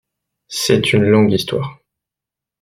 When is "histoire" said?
1.31-1.77